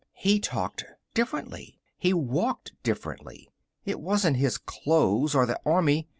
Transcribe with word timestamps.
He 0.15 0.39
talked 0.39 0.83
differently. 1.13 1.79
He 1.95 2.11
walked 2.11 2.71
differently. 2.81 3.47
It 3.85 3.99
wasn't 3.99 4.37
his 4.37 4.57
clothes 4.57 5.35
or 5.35 5.45
the 5.45 5.59
army. 5.63 6.07